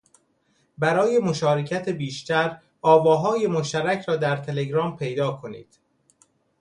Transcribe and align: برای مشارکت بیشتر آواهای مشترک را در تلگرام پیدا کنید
برای 0.77 1.19
مشارکت 1.19 1.89
بیشتر 1.89 2.61
آواهای 2.81 3.47
مشترک 3.47 4.05
را 4.05 4.15
در 4.15 4.37
تلگرام 4.37 4.97
پیدا 4.97 5.31
کنید 5.31 5.79